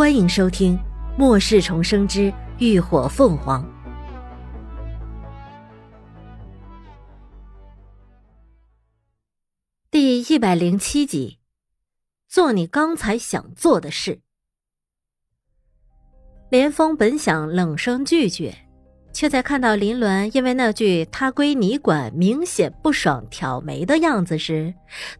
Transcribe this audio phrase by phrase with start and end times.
[0.00, 0.78] 欢迎收听
[1.18, 3.62] 《末世重生之浴火凤凰》
[9.90, 11.38] 第一百零七集。
[12.26, 14.22] 做你刚才想做的事。
[16.48, 18.56] 连峰本想冷声拒绝，
[19.12, 24.72] 却在看到林鸾因为那句“他归你管”明显不爽挑眉的样子时，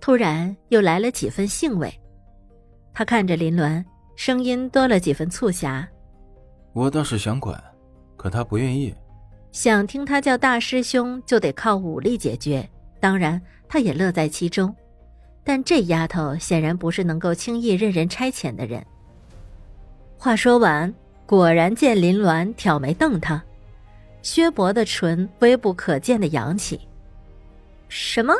[0.00, 1.92] 突然又来了几分兴味。
[2.94, 3.84] 他看着林鸾。
[4.18, 5.88] 声音多了几分促狭。
[6.72, 7.62] 我倒是想管，
[8.16, 8.92] 可他不愿意。
[9.52, 12.68] 想听他叫大师兄，就得靠武力解决。
[12.98, 14.74] 当然，他也乐在其中。
[15.44, 18.84] 但这丫头显然不是能够轻易任人差遣的人。
[20.18, 20.92] 话说完，
[21.24, 23.40] 果然见林鸾挑眉瞪他，
[24.22, 26.80] 薛伯的唇微不可见的扬起。
[27.88, 28.34] 什么？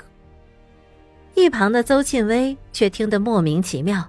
[1.36, 4.05] 一旁的邹庆威却听得莫名其妙。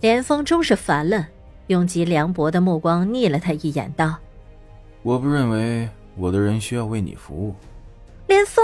[0.00, 1.26] 连峰终是烦了，
[1.66, 4.16] 用极凉薄的目光睨了他一眼，道
[5.02, 7.54] ：“我不认为我的人需要为你服务。”
[8.28, 8.62] 连峰，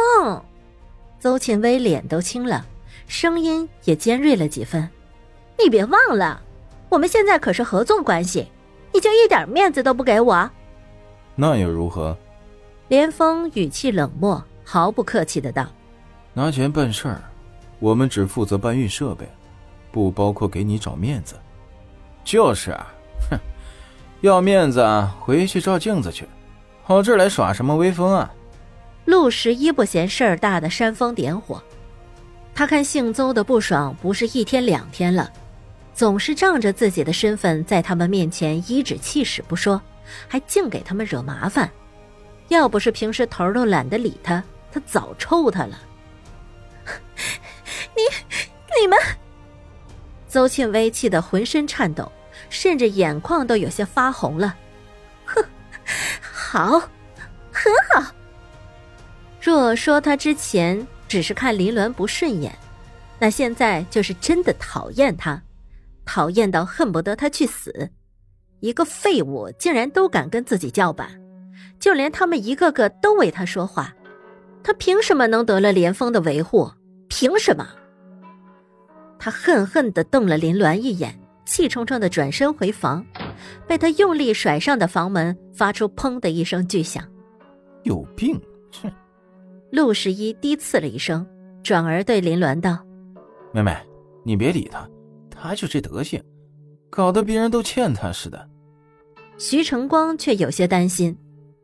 [1.18, 2.64] 邹庆威脸都青了，
[3.06, 4.88] 声音也尖锐了几分
[5.58, 6.40] ：“你别忘了，
[6.88, 8.46] 我们现在可是合纵关系，
[8.92, 10.48] 你就一点面子都不给我？”
[11.34, 12.16] 那又如何？
[12.86, 15.66] 连峰语气冷漠，毫不客气的道
[16.32, 17.20] ：“拿钱办事儿，
[17.80, 19.26] 我们只负责搬运设备。”
[19.94, 21.36] 不包括给你找面子，
[22.24, 22.92] 就是啊，
[23.30, 23.38] 哼，
[24.22, 24.84] 要面子
[25.20, 26.26] 回去照镜子去，
[26.84, 28.28] 跑这儿来耍什么威风啊？
[29.04, 31.62] 陆十一不嫌事儿大的煽风点火，
[32.56, 35.30] 他看姓邹的不爽不是一天两天了，
[35.94, 39.80] 总是仗着自己的身份在他们面前颐指气使不说，
[40.26, 41.70] 还净给他们惹麻烦。
[42.48, 44.42] 要不是平时头都懒得理他，
[44.72, 45.78] 他早抽他了。
[47.94, 48.02] 你，
[48.82, 48.98] 你们。
[50.34, 52.10] 邹庆威气得浑身颤抖，
[52.50, 54.56] 甚至眼眶都有些发红了。
[55.24, 55.40] 哼，
[56.20, 56.80] 好，
[57.52, 58.12] 很好。
[59.40, 62.52] 若说他之前只是看林鸾不顺眼，
[63.20, 65.40] 那现在就是真的讨厌他，
[66.04, 67.88] 讨厌到恨不得他去死。
[68.58, 71.08] 一个废物竟然都敢跟自己叫板，
[71.78, 73.94] 就连他们一个个都为他说话，
[74.64, 76.72] 他凭什么能得了连峰的维护？
[77.08, 77.68] 凭什么？
[79.24, 83.02] 他恨恨地瞪了林鸾一眼，气冲冲地转身回房，
[83.66, 87.02] 被他用力甩上的房门发出“砰”的一声巨响。
[87.84, 88.38] 有病！
[88.82, 88.92] 哼！
[89.72, 91.26] 陆十一低刺了一声，
[91.62, 92.84] 转而对林鸾道
[93.50, 93.74] ：“妹妹，
[94.24, 94.86] 你别理他，
[95.30, 96.22] 他就这德行，
[96.90, 98.50] 搞得别人都欠他似的。”
[99.40, 101.16] 徐成光却有些担心，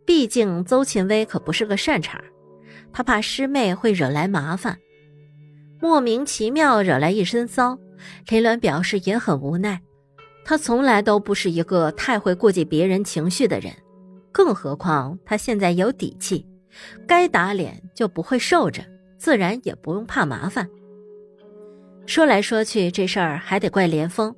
[0.07, 2.19] 毕竟邹勤威可不是个善茬，
[2.91, 4.79] 他怕师妹会惹来麻烦。
[5.81, 7.79] 莫名其妙惹来一身骚，
[8.29, 9.81] 林鸾表示也很无奈。
[10.45, 13.73] 他从来都不是一个太会顾及别人情绪的人，
[14.33, 16.47] 更何况他现在有底气，
[17.07, 18.83] 该打脸就不会受着，
[19.19, 20.69] 自然也不用怕麻烦。
[22.07, 24.35] 说来说去，这事儿还得怪连峰，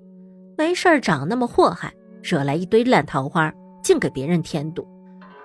[0.59, 1.93] 没事儿长那么祸害，
[2.23, 4.87] 惹来一堆烂桃花，净给别人添堵。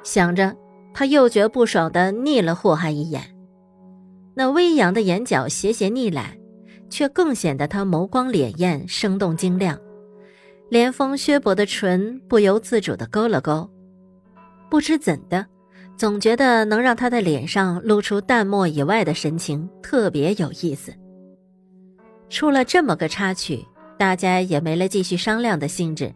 [0.03, 0.55] 想着，
[0.93, 3.36] 他又觉不爽的睨了祸害一眼。
[4.37, 6.37] 那微扬的眼角斜斜睨来，
[6.91, 9.75] 却更显得他眸光潋滟、生动晶亮。
[10.69, 13.67] 连峰削薄的唇不由自主地勾了勾，
[14.69, 15.43] 不知怎的，
[15.97, 20.93] 总觉得能让他的脸上露出淡漠以外的神情特别有意思。
[22.29, 23.65] 出了这么个插曲，
[23.97, 26.13] 大家也没了继续商量的兴致。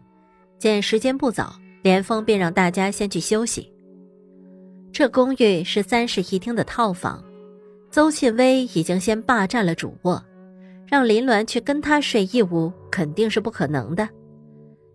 [0.60, 3.68] 见时间不早，连峰便让大家先去休息。
[4.92, 7.20] 这公寓是三室一厅的套房。
[7.92, 10.24] 邹庆威已经先霸占了主卧，
[10.86, 14.08] 让林鸾去跟他睡一屋肯定是不可能的。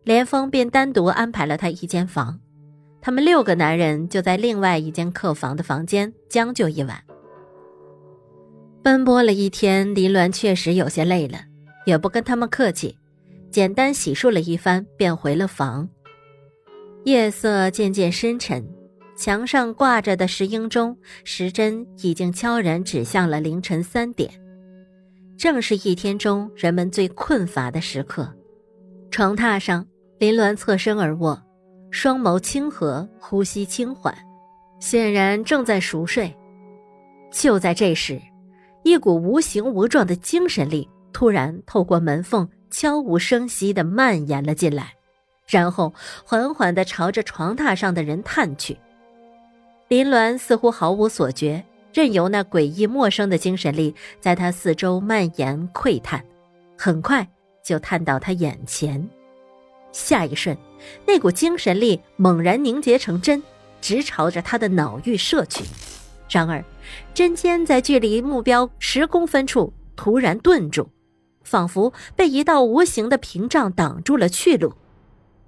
[0.03, 2.39] 连峰便单独安排了他一间房，
[2.99, 6.99] 他们六个男人就在另外一间客房的房间将就一晚。
[8.81, 11.37] 奔波了一天，林鸾确实有些累了，
[11.85, 12.97] 也不跟他们客气，
[13.51, 15.87] 简单洗漱了一番便回了房。
[17.03, 18.67] 夜色渐渐深沉。
[19.17, 24.31] 墙上挂着的石英钟时针已经悄然指向了凌晨三点，
[25.35, 28.31] 正是一天中人们最困乏的时刻。
[29.09, 29.83] 床榻上，
[30.19, 31.41] 林鸾侧身而卧，
[31.89, 34.15] 双眸清和，呼吸轻缓，
[34.79, 36.31] 显然正在熟睡。
[37.31, 38.21] 就在这时，
[38.83, 44.93] 一股无形无状的精神力突然透过门缝悄无声息地蔓延了进来，
[45.47, 45.91] 然后
[46.23, 48.77] 缓缓地朝着床榻上的人探去。
[49.89, 51.63] 林鸾似乎毫无所觉，
[51.93, 56.23] 任由那诡异陌生的精神力在他四周蔓延窥探，
[56.77, 57.25] 很快
[57.63, 59.09] 就探到他眼前。
[59.93, 60.57] 下一瞬，
[61.05, 63.41] 那股精神力猛然凝结成针，
[63.79, 65.63] 直朝着他的脑域射去。
[66.29, 66.61] 然而，
[67.13, 70.89] 针尖在距离目标十公分处突然顿住，
[71.43, 74.73] 仿佛被一道无形的屏障挡住了去路。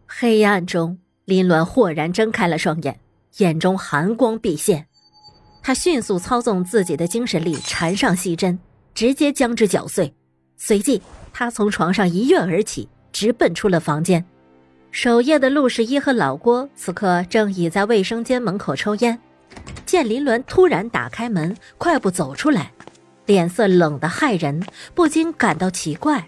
[0.07, 2.97] 黑暗中，林鸾豁然睁开了双眼，
[3.37, 4.87] 眼中寒光毕现。
[5.61, 8.59] 他迅速操纵自己的精神力缠上细针，
[8.93, 10.13] 直接将之绞碎。
[10.57, 14.25] 随即，他从床上一跃而起，直奔出了房间。
[14.91, 19.19] 守夜的陆十一和老郭此刻正倚在卫生间门口抽烟。
[19.85, 22.71] 见林鸾突然打开门，快步走出来，
[23.25, 24.65] 脸色冷得骇人，
[24.95, 26.27] 不禁感到奇怪。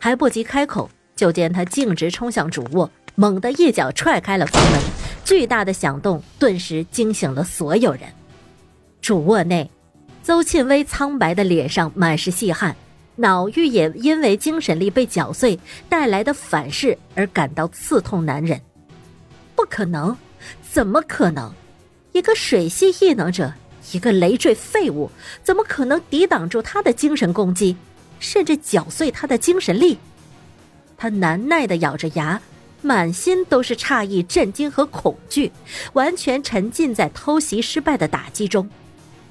[0.00, 4.80] 还不及开口，就见他径直冲向主卧，猛地一脚踹开了房门。
[5.28, 8.04] 巨大的响动顿时惊醒了所有人。
[9.02, 9.70] 主卧内，
[10.22, 12.74] 邹庆威苍白的脸上满是细汗，
[13.16, 18.58] 脑域也因为精神力被绞碎带来的反噬而感到刺痛难忍。
[19.54, 20.16] 不可能，
[20.62, 21.52] 怎么可能？
[22.12, 23.52] 一个水系异能者，
[23.92, 25.10] 一个累赘废物，
[25.42, 27.76] 怎么可能抵挡住他的精神攻击，
[28.18, 29.98] 甚至搅碎他的精神力？
[30.96, 32.40] 他难耐的咬着牙，
[32.80, 35.50] 满心都是诧异、震惊和恐惧，
[35.94, 38.68] 完全沉浸在偷袭失败的打击中。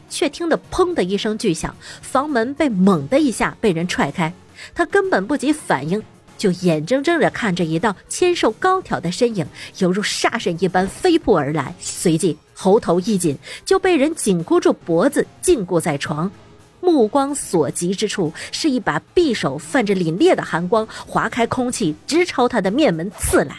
[0.10, 4.32] 却听得“砰”的一声巨响，房门被猛的一下被人踹开，
[4.74, 6.02] 他根本不及反应。
[6.38, 9.46] 就眼睁睁地看着一道纤瘦高挑的身影，
[9.80, 16.32] 犹如杀神一般飞扑而来，随即喉头一紧，就被人紧箍住脖子，禁锢在床。
[16.80, 23.56] 目光所及之处，是一把匕首，泛着凛冽的寒光，划开空气，直朝他的面门刺来。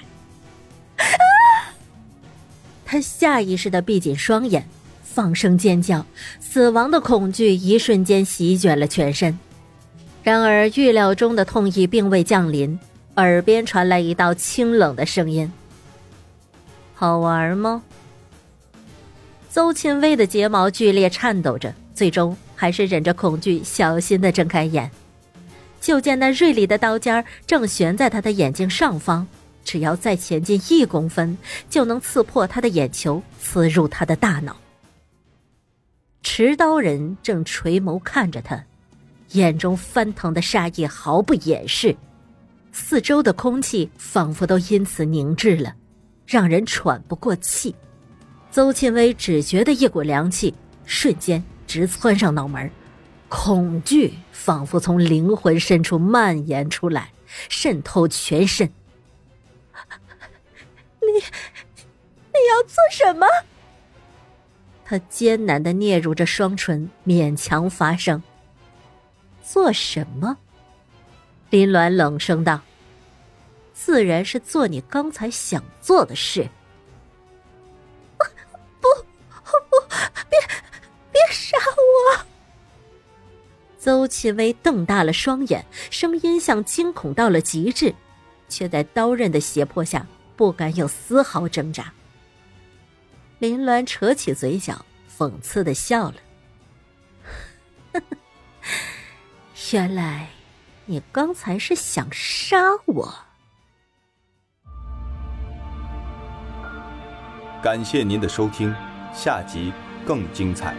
[2.84, 4.66] 他下意识的闭紧双眼，
[5.02, 6.06] 放声尖叫，
[6.40, 9.38] 死亡的恐惧一瞬间席卷了全身。
[10.22, 12.78] 然而，预料中的痛意并未降临，
[13.16, 15.50] 耳边传来一道清冷的声音
[16.94, 17.82] ：“好玩吗？”
[19.50, 24.88] 邹庆威的睫毛剧烈颤抖着，最终还是忍着恐惧，小心的睁开眼。
[25.80, 29.26] 就见那锐利的刀尖正悬在他的眼睛上方，
[29.64, 31.36] 只要再前进一公分，
[31.68, 34.56] 就能刺破他的眼球，刺入他的大脑。
[36.22, 38.64] 持刀人正垂眸看着他。
[39.32, 41.96] 眼中翻腾的杀意毫不掩饰，
[42.70, 45.74] 四周的空气仿佛都因此凝滞了，
[46.24, 47.74] 让人喘不过气。
[48.52, 50.54] 邹庆威只觉得一股凉气
[50.84, 52.68] 瞬间直窜上脑门，
[53.28, 57.12] 恐惧仿佛从灵魂深处蔓延出来，
[57.50, 58.72] 渗透全身。
[61.00, 63.26] 你，你要做什么？
[64.84, 68.22] 他艰难的嗫嚅着双唇，勉强发声。
[69.42, 70.38] 做什么？
[71.50, 72.62] 林鸾冷声道
[73.74, 76.48] ：“自然是做你刚才想做的事。”
[83.78, 87.94] 邹启威瞪大了双眼，声音像惊恐到了极致，
[88.48, 91.92] 却在刀刃的胁迫下不敢有丝毫挣扎。
[93.38, 94.84] 林鸾扯起嘴角，
[95.16, 96.16] 讽刺的笑了：“。
[99.72, 100.30] ”原来，
[100.86, 102.56] 你刚才是想杀
[102.86, 103.14] 我。
[107.62, 108.74] 感谢您的收听，
[109.14, 109.72] 下集
[110.04, 110.74] 更精彩。